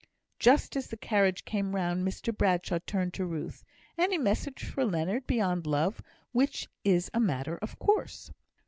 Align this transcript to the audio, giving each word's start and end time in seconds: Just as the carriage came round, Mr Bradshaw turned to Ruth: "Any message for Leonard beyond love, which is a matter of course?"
Just 0.39 0.75
as 0.75 0.87
the 0.87 0.97
carriage 0.97 1.45
came 1.45 1.75
round, 1.75 2.03
Mr 2.07 2.35
Bradshaw 2.35 2.79
turned 2.87 3.13
to 3.13 3.23
Ruth: 3.23 3.63
"Any 3.99 4.17
message 4.17 4.63
for 4.63 4.83
Leonard 4.83 5.27
beyond 5.27 5.67
love, 5.67 6.01
which 6.31 6.67
is 6.83 7.11
a 7.13 7.19
matter 7.19 7.59
of 7.61 7.77
course?" 7.77 8.31